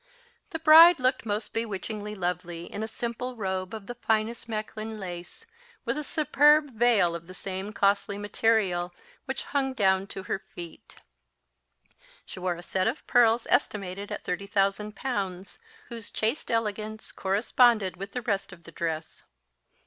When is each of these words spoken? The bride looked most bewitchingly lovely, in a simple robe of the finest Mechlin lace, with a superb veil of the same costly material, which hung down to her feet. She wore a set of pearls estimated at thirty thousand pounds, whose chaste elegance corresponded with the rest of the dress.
The 0.49 0.57
bride 0.57 0.97
looked 0.99 1.27
most 1.27 1.53
bewitchingly 1.53 2.15
lovely, 2.15 2.65
in 2.65 2.81
a 2.81 2.87
simple 2.87 3.35
robe 3.35 3.71
of 3.75 3.85
the 3.85 3.93
finest 3.93 4.49
Mechlin 4.49 4.97
lace, 4.99 5.45
with 5.85 5.95
a 5.95 6.03
superb 6.03 6.71
veil 6.73 7.13
of 7.13 7.27
the 7.27 7.35
same 7.35 7.71
costly 7.71 8.17
material, 8.17 8.95
which 9.25 9.43
hung 9.43 9.75
down 9.75 10.07
to 10.07 10.23
her 10.23 10.39
feet. 10.39 10.95
She 12.25 12.39
wore 12.39 12.55
a 12.55 12.63
set 12.63 12.87
of 12.87 13.05
pearls 13.05 13.45
estimated 13.51 14.11
at 14.11 14.23
thirty 14.23 14.47
thousand 14.47 14.95
pounds, 14.95 15.59
whose 15.89 16.09
chaste 16.09 16.49
elegance 16.49 17.11
corresponded 17.11 17.95
with 17.95 18.13
the 18.13 18.23
rest 18.23 18.51
of 18.51 18.63
the 18.63 18.71
dress. 18.71 19.23